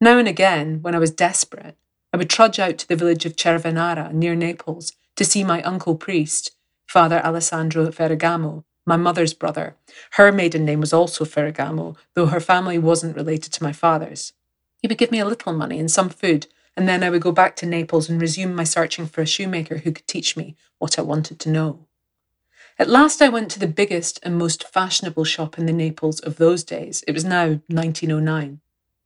Now 0.00 0.18
and 0.18 0.26
again, 0.26 0.82
when 0.82 0.96
I 0.96 0.98
was 0.98 1.12
desperate, 1.12 1.76
I 2.12 2.16
would 2.16 2.28
trudge 2.28 2.58
out 2.58 2.76
to 2.78 2.88
the 2.88 2.96
village 2.96 3.24
of 3.24 3.36
Cervinara 3.36 4.12
near 4.12 4.34
Naples 4.34 4.94
to 5.14 5.24
see 5.24 5.44
my 5.44 5.62
uncle 5.62 5.94
priest, 5.94 6.56
Father 6.88 7.24
Alessandro 7.24 7.86
Ferragamo, 7.92 8.64
my 8.84 8.96
mother's 8.96 9.32
brother. 9.32 9.76
Her 10.14 10.32
maiden 10.32 10.64
name 10.64 10.80
was 10.80 10.92
also 10.92 11.24
Ferragamo, 11.24 11.94
though 12.14 12.26
her 12.26 12.40
family 12.40 12.78
wasn't 12.78 13.14
related 13.14 13.52
to 13.52 13.62
my 13.62 13.72
father's. 13.72 14.32
He 14.82 14.88
would 14.88 14.98
give 14.98 15.12
me 15.12 15.20
a 15.20 15.24
little 15.24 15.52
money 15.52 15.78
and 15.78 15.88
some 15.88 16.08
food, 16.08 16.48
and 16.76 16.88
then 16.88 17.04
I 17.04 17.10
would 17.10 17.22
go 17.22 17.30
back 17.30 17.54
to 17.56 17.66
Naples 17.66 18.10
and 18.10 18.20
resume 18.20 18.52
my 18.52 18.64
searching 18.64 19.06
for 19.06 19.22
a 19.22 19.26
shoemaker 19.26 19.78
who 19.78 19.92
could 19.92 20.08
teach 20.08 20.36
me 20.36 20.56
what 20.78 20.98
I 20.98 21.02
wanted 21.02 21.38
to 21.40 21.50
know. 21.50 21.86
At 22.80 22.88
last, 22.88 23.22
I 23.22 23.28
went 23.28 23.48
to 23.52 23.60
the 23.60 23.68
biggest 23.68 24.18
and 24.24 24.36
most 24.36 24.66
fashionable 24.68 25.24
shop 25.24 25.56
in 25.56 25.66
the 25.66 25.72
Naples 25.72 26.18
of 26.18 26.36
those 26.36 26.64
days. 26.64 27.04
It 27.06 27.12
was 27.12 27.24
now 27.24 27.60
1909. 27.68 28.60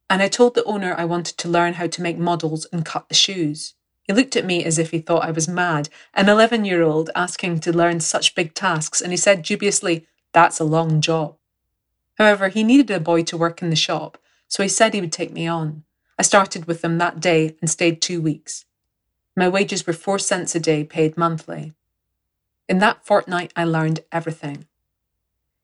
And 0.08 0.22
I 0.22 0.28
told 0.28 0.54
the 0.54 0.64
owner 0.64 0.94
I 0.96 1.04
wanted 1.04 1.36
to 1.38 1.48
learn 1.48 1.74
how 1.74 1.88
to 1.88 2.02
make 2.02 2.16
models 2.16 2.66
and 2.72 2.84
cut 2.84 3.08
the 3.08 3.14
shoes. 3.14 3.74
He 4.04 4.14
looked 4.14 4.36
at 4.36 4.46
me 4.46 4.64
as 4.64 4.78
if 4.78 4.92
he 4.92 5.00
thought 5.00 5.24
I 5.24 5.32
was 5.32 5.48
mad, 5.48 5.90
an 6.14 6.28
11 6.30 6.64
year 6.64 6.82
old 6.82 7.10
asking 7.14 7.60
to 7.60 7.72
learn 7.72 8.00
such 8.00 8.34
big 8.34 8.54
tasks, 8.54 9.02
and 9.02 9.12
he 9.12 9.16
said 9.16 9.42
dubiously, 9.42 10.06
That's 10.32 10.60
a 10.60 10.64
long 10.64 11.02
job. 11.02 11.36
However, 12.14 12.48
he 12.48 12.62
needed 12.64 12.90
a 12.90 13.00
boy 13.00 13.24
to 13.24 13.36
work 13.36 13.60
in 13.60 13.68
the 13.68 13.76
shop, 13.76 14.16
so 14.56 14.62
he 14.62 14.70
said 14.70 14.94
he 14.94 15.02
would 15.02 15.12
take 15.12 15.34
me 15.34 15.46
on. 15.46 15.84
I 16.18 16.22
started 16.22 16.64
with 16.64 16.80
them 16.80 16.96
that 16.96 17.20
day 17.20 17.56
and 17.60 17.68
stayed 17.68 18.00
two 18.00 18.22
weeks. 18.22 18.64
My 19.36 19.50
wages 19.50 19.86
were 19.86 19.92
four 19.92 20.18
cents 20.18 20.54
a 20.54 20.58
day, 20.58 20.82
paid 20.82 21.18
monthly. 21.18 21.74
In 22.66 22.78
that 22.78 23.04
fortnight, 23.04 23.52
I 23.54 23.64
learned 23.64 24.00
everything. 24.10 24.66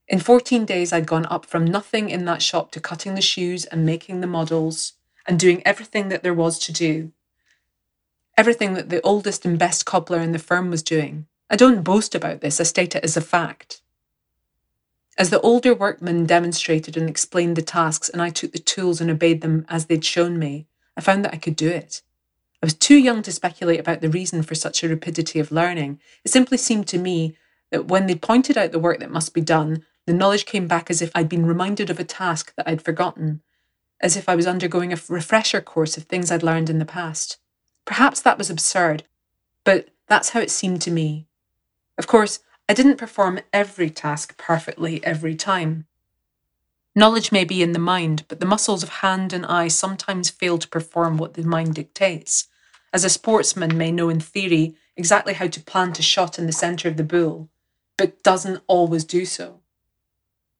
In 0.08 0.18
14 0.18 0.66
days, 0.66 0.92
I'd 0.92 1.06
gone 1.06 1.25
up 1.30 1.46
from 1.46 1.64
nothing 1.64 2.11
in 2.11 2.26
that 2.26 2.42
shop 2.42 2.70
to 2.72 2.80
cutting 2.80 3.14
the 3.14 3.22
shoes 3.22 3.64
and 3.64 3.87
making 3.87 4.20
the 4.20 4.26
models 4.26 4.92
and 5.26 5.40
doing 5.40 5.62
everything 5.64 6.11
that 6.11 6.22
there 6.22 6.34
was 6.34 6.58
to 6.58 6.70
do. 6.70 7.12
Everything 8.37 8.75
that 8.75 8.90
the 8.90 9.00
oldest 9.00 9.46
and 9.46 9.58
best 9.58 9.87
cobbler 9.87 10.20
in 10.20 10.32
the 10.32 10.38
firm 10.38 10.68
was 10.68 10.82
doing. 10.82 11.25
I 11.49 11.56
don't 11.56 11.82
boast 11.82 12.14
about 12.14 12.42
this, 12.42 12.61
I 12.61 12.64
state 12.64 12.94
it 12.94 13.04
as 13.04 13.16
a 13.16 13.22
fact. 13.22 13.80
As 15.19 15.31
the 15.31 15.40
older 15.40 15.75
workmen 15.75 16.25
demonstrated 16.25 16.97
and 16.97 17.09
explained 17.09 17.57
the 17.57 17.62
tasks, 17.62 18.09
and 18.09 18.23
I 18.23 18.31
took 18.31 18.52
the 18.52 18.59
tools 18.59 19.00
and 19.00 19.11
obeyed 19.11 19.42
them 19.42 19.66
as 19.69 19.87
they'd 19.87 20.04
shown 20.04 20.38
me, 20.38 20.66
I 20.97 21.00
found 21.00 21.25
that 21.25 21.35
I 21.35 21.38
could 21.38 21.57
do 21.57 21.69
it. 21.69 22.02
I 22.62 22.66
was 22.66 22.75
too 22.75 22.97
young 22.97 23.23
to 23.23 23.33
speculate 23.33 23.81
about 23.81 24.00
the 24.00 24.09
reason 24.09 24.42
for 24.42 24.54
such 24.54 24.83
a 24.83 24.88
rapidity 24.88 25.38
of 25.38 25.52
learning. 25.52 26.00
It 26.25 26.31
simply 26.31 26.57
seemed 26.57 26.87
to 26.88 26.99
me 26.99 27.37
that 27.71 27.87
when 27.88 28.07
they 28.07 28.14
pointed 28.14 28.57
out 28.57 28.73
the 28.73 28.78
work 28.78 29.00
that 29.00 29.11
must 29.11 29.35
be 29.35 29.40
done, 29.40 29.85
the 30.07 30.12
knowledge 30.12 30.47
came 30.47 30.66
back 30.66 30.90
as 30.90 31.02
if 31.02 31.11
I'd 31.14 31.28
been 31.28 31.47
reminded 31.47 31.90
of 31.90 31.99
a 31.99 32.04
task 32.04 32.54
that 32.57 32.69
I'd 32.69 32.83
forgotten, 32.83 33.42
as 34.00 34.16
if 34.16 34.28
I 34.28 34.35
was 34.35 34.47
undergoing 34.47 34.92
a 34.92 34.99
refresher 35.09 35.61
course 35.61 35.97
of 35.97 36.04
things 36.04 36.31
I'd 36.31 36.42
learned 36.42 36.71
in 36.71 36.78
the 36.78 36.85
past. 36.85 37.38
Perhaps 37.85 38.21
that 38.23 38.38
was 38.38 38.50
absurd, 38.50 39.04
but 39.64 39.88
that's 40.09 40.31
how 40.31 40.40
it 40.40 40.50
seemed 40.50 40.83
to 40.83 40.90
me. 40.90 41.26
Of 41.99 42.07
course, 42.07 42.40
I 42.69 42.75
didn't 42.75 42.97
perform 42.97 43.40
every 43.52 43.90
task 43.90 44.37
perfectly 44.38 45.04
every 45.04 45.35
time. 45.35 45.87
Knowledge 46.95 47.33
may 47.33 47.45
be 47.45 47.62
in 47.62 47.73
the 47.73 47.78
mind, 47.78 48.25
but 48.28 48.38
the 48.38 48.47
muscles 48.47 48.83
of 48.83 48.88
hand 49.00 49.33
and 49.33 49.47
eye 49.47 49.69
sometimes 49.69 50.31
fail 50.31 50.59
to 50.59 50.69
perform 50.69 51.16
what 51.16 51.35
the 51.35 51.42
mind 51.42 51.75
dictates. 51.75 52.49
As 52.92 53.04
a 53.04 53.09
sportsman 53.09 53.78
may 53.78 53.90
know 53.90 54.11
in 54.11 54.21
theory 54.21 54.75
exactly 54.97 55.33
how 55.33 55.47
to 55.47 55.62
plant 55.62 55.99
a 55.99 56.02
shot 56.02 56.38
in 56.38 56.47
the 56.47 56.52
centre 56.52 56.88
of 56.88 56.99
the 56.99 57.04
bull, 57.04 57.49
but 57.97 58.23
doesn't 58.23 58.62
always 58.66 59.04
do 59.04 59.25
so. 59.25 59.61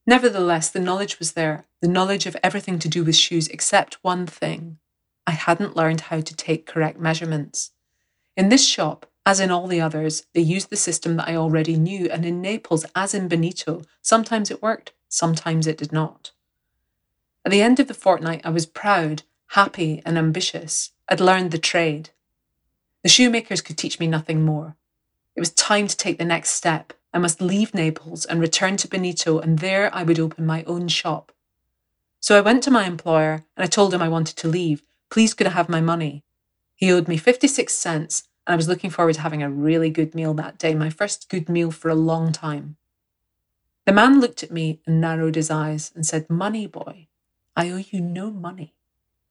Nevertheless, 0.07 0.71
the 0.71 0.81
knowledge 0.81 1.19
was 1.19 1.33
there, 1.33 1.67
the 1.81 1.89
knowledge 1.89 2.27
of 2.27 2.37
everything 2.43 2.79
to 2.81 2.89
do 2.89 3.05
with 3.05 3.15
shoes 3.15 3.49
except 3.49 4.03
one 4.03 4.27
thing. 4.27 4.79
I 5.27 5.33
hadn't 5.33 5.77
learned 5.77 6.03
how 6.03 6.21
to 6.21 6.37
take 6.37 6.67
correct 6.67 6.99
measurements. 6.99 7.71
In 8.37 8.49
this 8.49 8.67
shop, 8.67 9.07
as 9.25 9.39
in 9.39 9.51
all 9.51 9.67
the 9.67 9.81
others, 9.81 10.27
they 10.33 10.41
used 10.41 10.71
the 10.71 10.77
system 10.77 11.17
that 11.17 11.29
I 11.29 11.37
already 11.37 11.77
knew, 11.77 12.09
and 12.11 12.25
in 12.25 12.41
Naples, 12.41 12.85
as 12.95 13.15
in 13.15 13.29
Bonito, 13.29 13.83
sometimes 14.01 14.51
it 14.51 14.63
worked, 14.63 14.93
sometimes 15.09 15.67
it 15.67 15.79
did 15.79 15.93
not. 15.93 16.33
At 17.45 17.53
the 17.53 17.63
end 17.63 17.79
of 17.79 17.89
the 17.89 17.95
fortnight, 17.95 18.41
I 18.45 18.51
was 18.51 18.67
proud, 18.67 19.23
happy, 19.49 20.03
and 20.05 20.19
ambitious. 20.19 20.91
I'd 21.09 21.21
learned 21.21 21.51
the 21.51 21.59
trade. 21.59 22.11
The 23.03 23.09
shoemakers 23.09 23.61
could 23.61 23.79
teach 23.79 24.01
me 24.01 24.07
nothing 24.07 24.45
more. 24.45 24.77
It 25.37 25.41
was 25.41 25.51
time 25.51 25.87
to 25.87 25.97
take 25.97 26.19
the 26.19 26.25
next 26.25 26.51
step. 26.51 26.93
I 27.15 27.19
must 27.19 27.41
leave 27.41 27.75
Naples 27.75 28.25
and 28.25 28.41
return 28.41 28.77
to 28.79 28.89
Bonito, 28.89 29.39
and 29.39 29.59
there 29.59 29.95
I 29.95 30.03
would 30.03 30.19
open 30.19 30.47
my 30.47 30.65
own 30.65 30.89
shop. 30.89 31.33
So 32.21 32.39
I 32.39 32.41
went 32.41 32.63
to 32.65 32.71
my 32.71 32.85
employer 32.85 33.45
and 33.57 33.65
I 33.65 33.67
told 33.67 33.93
him 33.93 34.03
I 34.03 34.09
wanted 34.09 34.37
to 34.37 34.49
leave. 34.49 34.83
Please 35.11 35.35
could 35.35 35.49
I 35.49 35.51
have 35.51 35.69
my 35.69 35.81
money? 35.81 36.23
He 36.77 36.91
owed 36.91 37.09
me 37.09 37.17
56 37.17 37.75
cents 37.75 38.29
I 38.47 38.57
was 38.57 38.69
looking 38.69 38.91
forward 38.91 39.15
to 39.15 39.21
having 39.21 39.43
a 39.43 39.51
really 39.51 39.91
good 39.91 40.15
meal 40.15 40.35
that 40.35 40.59
day, 40.59 40.75
my 40.75 40.91
first 40.91 41.29
good 41.29 41.49
meal 41.49 41.71
for 41.71 41.89
a 41.89 41.95
long 41.95 42.33
time. 42.33 42.77
The 43.87 43.93
man 43.93 44.21
looked 44.21 44.43
at 44.43 44.51
me 44.51 44.81
and 44.87 45.01
narrowed 45.01 45.35
his 45.35 45.51
eyes 45.51 45.93
and 45.95 46.05
said, 46.07 46.29
Money, 46.29 46.67
boy, 46.67 47.09
I 47.57 47.71
owe 47.71 47.77
you 47.77 48.01
no 48.01 48.31
money. 48.31 48.75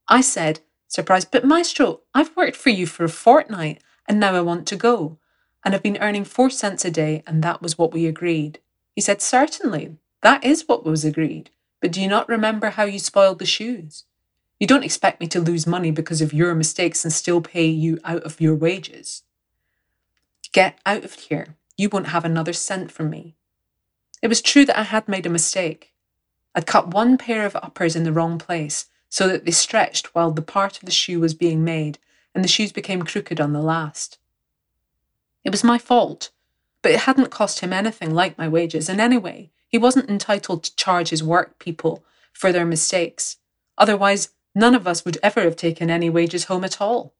I 0.07 0.21
said, 0.21 0.61
surprised, 0.87 1.29
but 1.31 1.45
Maestro, 1.45 2.01
I've 2.13 2.35
worked 2.35 2.57
for 2.57 2.69
you 2.69 2.85
for 2.85 3.03
a 3.03 3.09
fortnight 3.09 3.81
and 4.07 4.19
now 4.19 4.33
I 4.35 4.41
want 4.41 4.67
to 4.67 4.75
go. 4.75 5.17
And 5.63 5.73
I've 5.73 5.83
been 5.83 5.97
earning 6.01 6.23
four 6.25 6.49
cents 6.49 6.83
a 6.85 6.91
day, 6.91 7.23
and 7.27 7.43
that 7.43 7.61
was 7.61 7.77
what 7.77 7.93
we 7.93 8.07
agreed. 8.07 8.59
He 8.95 9.01
said, 9.01 9.21
Certainly, 9.21 9.95
that 10.21 10.43
is 10.43 10.67
what 10.67 10.83
was 10.83 11.05
agreed. 11.05 11.51
But 11.79 11.91
do 11.91 12.01
you 12.01 12.07
not 12.07 12.27
remember 12.27 12.71
how 12.71 12.83
you 12.83 12.99
spoiled 12.99 13.39
the 13.39 13.45
shoes? 13.45 14.05
You 14.61 14.67
don't 14.67 14.83
expect 14.83 15.19
me 15.19 15.25
to 15.29 15.41
lose 15.41 15.65
money 15.65 15.89
because 15.89 16.21
of 16.21 16.33
your 16.33 16.53
mistakes 16.53 17.03
and 17.03 17.11
still 17.11 17.41
pay 17.41 17.65
you 17.65 17.97
out 18.03 18.21
of 18.21 18.39
your 18.39 18.53
wages. 18.53 19.23
Get 20.53 20.77
out 20.85 21.03
of 21.03 21.15
here. 21.15 21.55
You 21.77 21.89
won't 21.89 22.09
have 22.09 22.23
another 22.23 22.53
cent 22.53 22.91
from 22.91 23.09
me. 23.09 23.35
It 24.21 24.27
was 24.27 24.39
true 24.39 24.65
that 24.65 24.77
I 24.77 24.83
had 24.83 25.07
made 25.07 25.25
a 25.25 25.31
mistake. 25.31 25.93
I'd 26.53 26.67
cut 26.67 26.93
one 26.93 27.17
pair 27.17 27.43
of 27.47 27.55
uppers 27.55 27.95
in 27.95 28.03
the 28.03 28.13
wrong 28.13 28.37
place 28.37 28.85
so 29.09 29.27
that 29.29 29.45
they 29.45 29.51
stretched 29.51 30.13
while 30.13 30.29
the 30.29 30.43
part 30.43 30.77
of 30.77 30.85
the 30.85 30.91
shoe 30.91 31.19
was 31.19 31.33
being 31.33 31.63
made, 31.63 31.97
and 32.35 32.43
the 32.43 32.47
shoes 32.47 32.71
became 32.71 33.01
crooked 33.01 33.41
on 33.41 33.53
the 33.53 33.63
last. 33.63 34.19
It 35.43 35.49
was 35.49 35.63
my 35.63 35.79
fault, 35.79 36.29
but 36.83 36.91
it 36.91 36.99
hadn't 37.01 37.31
cost 37.31 37.61
him 37.61 37.73
anything 37.73 38.13
like 38.13 38.37
my 38.37 38.47
wages, 38.47 38.89
and 38.89 39.01
anyway, 39.01 39.49
he 39.67 39.79
wasn't 39.79 40.07
entitled 40.07 40.63
to 40.65 40.75
charge 40.75 41.09
his 41.09 41.23
work 41.23 41.57
people 41.57 42.03
for 42.31 42.51
their 42.51 42.65
mistakes. 42.65 43.37
Otherwise, 43.75 44.29
None 44.53 44.75
of 44.75 44.85
us 44.85 45.05
would 45.05 45.17
ever 45.23 45.41
have 45.41 45.55
taken 45.55 45.89
any 45.89 46.09
wages 46.09 46.45
home 46.45 46.63
at 46.63 46.81
all. 46.81 47.13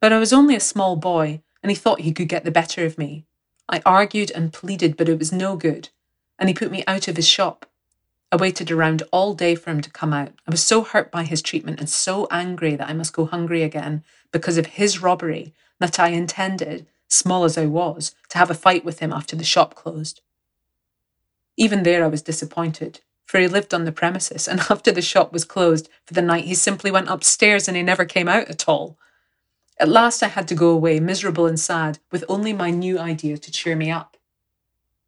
But 0.00 0.12
I 0.12 0.18
was 0.18 0.32
only 0.32 0.56
a 0.56 0.60
small 0.60 0.96
boy, 0.96 1.42
and 1.62 1.70
he 1.70 1.76
thought 1.76 2.00
he 2.00 2.12
could 2.12 2.28
get 2.28 2.44
the 2.44 2.50
better 2.50 2.84
of 2.84 2.98
me. 2.98 3.26
I 3.68 3.82
argued 3.84 4.30
and 4.30 4.52
pleaded, 4.52 4.96
but 4.96 5.08
it 5.08 5.18
was 5.18 5.32
no 5.32 5.56
good, 5.56 5.90
and 6.38 6.48
he 6.48 6.54
put 6.54 6.70
me 6.70 6.84
out 6.86 7.08
of 7.08 7.16
his 7.16 7.28
shop. 7.28 7.66
I 8.32 8.36
waited 8.36 8.70
around 8.70 9.02
all 9.12 9.34
day 9.34 9.54
for 9.54 9.70
him 9.70 9.80
to 9.82 9.90
come 9.90 10.12
out. 10.12 10.32
I 10.46 10.50
was 10.50 10.62
so 10.62 10.82
hurt 10.82 11.10
by 11.10 11.24
his 11.24 11.42
treatment 11.42 11.78
and 11.78 11.88
so 11.88 12.26
angry 12.30 12.74
that 12.76 12.88
I 12.88 12.92
must 12.92 13.12
go 13.12 13.26
hungry 13.26 13.62
again 13.62 14.02
because 14.32 14.58
of 14.58 14.66
his 14.66 15.00
robbery 15.00 15.54
that 15.78 16.00
I 16.00 16.08
intended, 16.08 16.86
small 17.08 17.44
as 17.44 17.56
I 17.56 17.66
was, 17.66 18.14
to 18.30 18.38
have 18.38 18.50
a 18.50 18.54
fight 18.54 18.84
with 18.84 19.00
him 19.00 19.12
after 19.12 19.36
the 19.36 19.44
shop 19.44 19.74
closed. 19.74 20.22
Even 21.56 21.82
there 21.82 22.04
I 22.04 22.08
was 22.08 22.22
disappointed 22.22 23.00
for 23.26 23.38
he 23.38 23.48
lived 23.48 23.74
on 23.74 23.84
the 23.84 23.92
premises, 23.92 24.48
and 24.48 24.60
after 24.70 24.90
the 24.92 25.02
shop 25.02 25.32
was 25.32 25.44
closed 25.44 25.88
for 26.06 26.14
the 26.14 26.22
night, 26.22 26.44
he 26.44 26.54
simply 26.54 26.90
went 26.90 27.10
upstairs 27.10 27.68
and 27.68 27.76
he 27.76 27.82
never 27.82 28.04
came 28.04 28.28
out 28.28 28.48
at 28.48 28.68
all. 28.68 28.96
At 29.78 29.90
last, 29.90 30.22
I 30.22 30.28
had 30.28 30.48
to 30.48 30.54
go 30.54 30.70
away, 30.70 31.00
miserable 31.00 31.46
and 31.46 31.60
sad, 31.60 31.98
with 32.10 32.24
only 32.28 32.54
my 32.54 32.70
new 32.70 32.98
idea 32.98 33.36
to 33.36 33.52
cheer 33.52 33.76
me 33.76 33.90
up. 33.90 34.16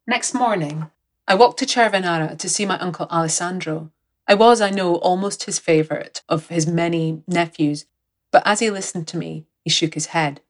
Next 0.05 0.33
morning, 0.33 0.91
I 1.27 1.35
walked 1.35 1.59
to 1.59 1.65
Cervinara 1.65 2.37
to 2.37 2.49
see 2.49 2.65
my 2.65 2.77
uncle 2.79 3.07
Alessandro. 3.09 3.91
I 4.27 4.35
was, 4.35 4.61
I 4.61 4.69
know, 4.69 4.95
almost 4.95 5.45
his 5.45 5.57
favourite 5.57 6.21
of 6.29 6.49
his 6.49 6.67
many 6.67 7.23
nephews, 7.27 7.85
but 8.31 8.43
as 8.45 8.59
he 8.59 8.69
listened 8.69 9.07
to 9.07 9.17
me, 9.17 9.45
he 9.63 9.69
shook 9.69 9.95
his 9.95 10.07
head. 10.07 10.41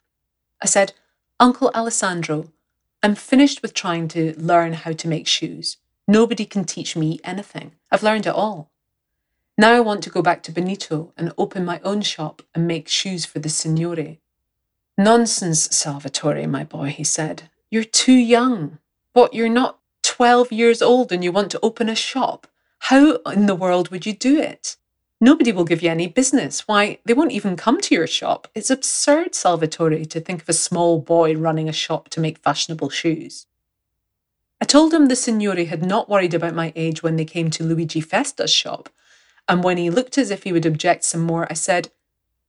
I 0.61 0.65
said, 0.65 0.93
Uncle 1.39 1.71
Alessandro, 1.73 2.51
I'm 3.01 3.15
finished 3.15 3.61
with 3.61 3.73
trying 3.73 4.09
to 4.09 4.33
learn 4.37 4.73
how 4.73 4.91
to 4.91 5.07
make 5.07 5.27
shoes. 5.27 5.77
Nobody 6.09 6.43
can 6.43 6.65
teach 6.65 6.95
me 6.95 7.19
anything. 7.23 7.73
I've 7.91 8.01
learned 8.01 8.25
it 8.25 8.33
all. 8.33 8.71
Now 9.59 9.73
I 9.73 9.79
want 9.79 10.01
to 10.01 10.09
go 10.09 10.23
back 10.23 10.41
to 10.41 10.51
Bonito 10.51 11.13
and 11.15 11.31
open 11.37 11.63
my 11.63 11.79
own 11.83 12.01
shop 12.01 12.41
and 12.55 12.65
make 12.65 12.87
shoes 12.87 13.25
for 13.25 13.37
the 13.37 13.47
Signore. 13.47 14.17
Nonsense, 14.97 15.69
Salvatore, 15.69 16.47
my 16.47 16.63
boy, 16.63 16.87
he 16.89 17.03
said. 17.03 17.51
You're 17.69 17.83
too 17.83 18.15
young. 18.15 18.79
What, 19.13 19.35
you're 19.35 19.49
not 19.49 19.77
12 20.01 20.51
years 20.51 20.81
old 20.81 21.11
and 21.11 21.23
you 21.23 21.31
want 21.31 21.51
to 21.51 21.59
open 21.61 21.87
a 21.89 21.95
shop? 21.95 22.47
How 22.79 23.17
in 23.27 23.45
the 23.45 23.53
world 23.53 23.89
would 23.89 24.07
you 24.07 24.13
do 24.13 24.39
it? 24.39 24.77
Nobody 25.21 25.51
will 25.51 25.63
give 25.63 25.83
you 25.83 25.91
any 25.91 26.07
business. 26.07 26.67
Why, 26.67 26.97
they 27.05 27.13
won't 27.13 27.33
even 27.33 27.55
come 27.55 27.79
to 27.81 27.93
your 27.93 28.07
shop. 28.07 28.47
It's 28.55 28.71
absurd, 28.71 29.35
Salvatore, 29.35 30.05
to 30.05 30.19
think 30.19 30.41
of 30.41 30.49
a 30.49 30.53
small 30.53 31.01
boy 31.01 31.35
running 31.35 31.69
a 31.69 31.71
shop 31.71 32.09
to 32.09 32.19
make 32.19 32.39
fashionable 32.39 32.89
shoes. 32.89 33.45
I 34.61 34.65
told 34.65 34.93
him 34.93 35.07
the 35.07 35.15
Signore 35.15 35.65
had 35.67 35.85
not 35.85 36.09
worried 36.09 36.33
about 36.33 36.53
my 36.53 36.73
age 36.75 37.01
when 37.01 37.15
they 37.15 37.25
came 37.25 37.49
to 37.51 37.63
Luigi 37.63 38.01
Festa's 38.01 38.51
shop, 38.51 38.89
and 39.47 39.63
when 39.63 39.77
he 39.77 39.89
looked 39.89 40.17
as 40.17 40.31
if 40.31 40.43
he 40.43 40.51
would 40.51 40.65
object 40.65 41.05
some 41.05 41.21
more, 41.21 41.47
I 41.49 41.53
said, 41.53 41.91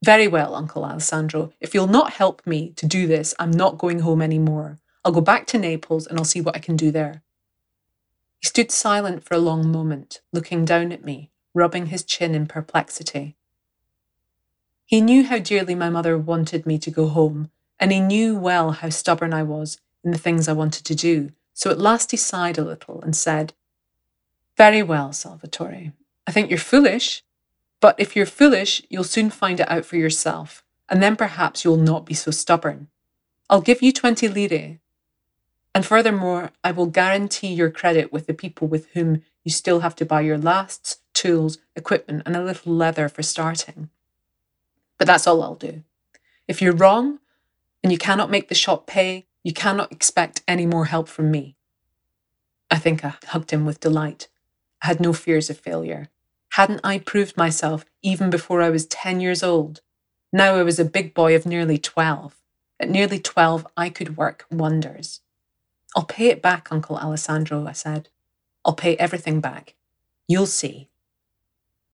Very 0.05 0.27
well, 0.27 0.57
Uncle 0.57 0.85
Alessandro, 0.85 1.53
if 1.61 1.73
you'll 1.73 1.87
not 1.87 2.15
help 2.15 2.45
me 2.45 2.71
to 2.77 2.87
do 2.87 3.07
this, 3.07 3.33
I'm 3.39 3.53
not 3.53 3.79
going 3.79 4.01
home 4.01 4.23
any 4.23 4.41
more. 4.41 4.79
I'll 5.05 5.13
go 5.13 5.21
back 5.21 5.47
to 5.49 5.59
Naples 5.59 6.07
and 6.07 6.19
I'll 6.19 6.25
see 6.25 6.41
what 6.41 6.57
I 6.57 6.59
can 6.59 6.77
do 6.77 6.91
there. 6.91 7.23
He 8.41 8.49
stood 8.49 8.73
silent 8.73 9.25
for 9.25 9.35
a 9.35 9.39
long 9.39 9.71
moment, 9.71 10.21
looking 10.33 10.65
down 10.65 10.93
at 10.93 11.05
me, 11.05 11.31
rubbing 11.55 11.87
his 11.87 12.03
chin 12.03 12.35
in 12.35 12.47
perplexity. 12.47 13.37
He 14.85 15.01
knew 15.01 15.25
how 15.25 15.39
dearly 15.39 15.77
my 15.77 15.89
mother 15.89 16.19
wanted 16.19 16.67
me 16.67 16.77
to 16.81 16.91
go 16.91 17.07
home, 17.07 17.51
and 17.79 17.93
he 17.93 18.01
knew 18.01 18.37
well 18.37 18.73
how 18.73 18.89
stubborn 18.91 19.33
I 19.33 19.45
was 19.45 19.79
in 20.03 20.11
the 20.11 20.19
things 20.19 20.49
I 20.49 20.53
wanted 20.55 20.85
to 20.87 20.95
do 20.97 21.31
so 21.61 21.71
at 21.71 21.79
last 21.79 22.11
he 22.11 22.17
sighed 22.17 22.57
a 22.57 22.65
little 22.65 23.03
and 23.03 23.15
said, 23.15 23.53
Very 24.57 24.83
well, 24.83 25.13
Salvatore. 25.13 25.93
I 26.27 26.33
think 26.33 26.49
you're 26.49 26.59
foolish, 26.59 27.23
but 27.81 27.95
if 28.01 28.17
you're 28.17 28.25
foolish, 28.25 28.83
you'll 28.89 29.05
soon 29.05 29.29
find 29.29 29.61
it 29.61 29.71
out 29.71 29.85
for 29.85 29.97
yourself, 29.97 30.65
and 30.89 31.03
then 31.03 31.17
perhaps 31.17 31.63
you'll 31.63 31.77
not 31.77 32.07
be 32.07 32.15
so 32.15 32.31
stubborn. 32.31 32.89
I'll 33.51 33.61
give 33.61 33.83
you 33.83 33.93
20 33.93 34.27
lire. 34.29 34.79
And 35.75 35.85
furthermore, 35.85 36.51
I 36.65 36.71
will 36.71 36.87
guarantee 36.87 37.53
your 37.53 37.71
credit 37.71 38.11
with 38.11 38.27
the 38.27 38.33
people 38.33 38.67
with 38.67 38.87
whom 38.95 39.21
you 39.45 39.51
still 39.51 39.81
have 39.81 39.97
to 39.97 40.07
buy 40.07 40.23
your 40.23 40.39
lasts, 40.39 41.01
tools, 41.13 41.59
equipment, 41.77 42.23
and 42.25 42.35
a 42.35 42.43
little 42.43 42.73
leather 42.73 43.11
for 43.11 43.23
starting. 43.23 43.91
But 44.97 45.07
that's 45.07 45.27
all 45.27 45.43
I'll 45.43 45.57
do. 45.57 45.83
If 46.49 46.63
you're 46.63 46.73
wrong 46.73 47.19
and 47.83 47.93
you 47.93 47.99
cannot 47.99 48.31
make 48.31 48.49
the 48.49 48.55
shop 48.55 48.87
pay, 48.87 49.27
you 49.43 49.53
cannot 49.53 49.93
expect 49.93 50.43
any 50.47 50.67
more 50.67 50.87
help 50.87 51.09
from 51.09 51.31
me. 51.31 51.57
I 52.71 52.77
think 52.79 53.05
I 53.05 53.15
hugged 53.27 53.51
him 53.51 53.65
with 53.65 53.81
delight. 53.81 54.29
I 54.83 54.89
had 54.89 55.01
no 55.01 55.13
fears 55.13 55.51
of 55.51 55.59
failure. 55.59 56.09
Hadn't 56.53 56.81
I 56.85 56.99
proved 56.99 57.37
myself 57.37 57.85
even 58.03 58.31
before 58.31 58.63
I 58.63 58.71
was 58.71 58.87
10 58.87 59.21
years 59.21 59.43
old? 59.43 59.81
Now 60.33 60.57
I 60.57 60.63
was 60.63 60.79
a 60.79 60.85
big 60.85 61.15
boy 61.15 61.35
of 61.35 61.47
nearly 61.47 61.79
12. 61.79 62.37
At 62.79 62.91
nearly 62.91 63.19
12, 63.19 63.67
I 63.77 63.89
could 63.89 64.17
work 64.17 64.47
wonders. 64.51 65.21
I'll 65.97 66.05
pay 66.05 66.29
it 66.29 66.43
back, 66.43 66.69
Uncle 66.71 66.97
Alessandro, 66.97 67.67
I 67.67 67.73
said. 67.73 68.09
I'll 68.65 68.75
pay 68.75 68.97
everything 68.97 69.41
back. 69.41 69.75
You'll 70.29 70.47
see. 70.47 70.90